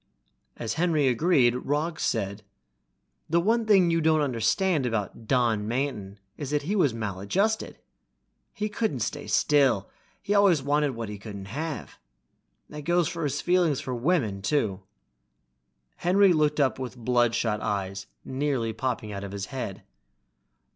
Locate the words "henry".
0.81-1.07, 15.97-16.33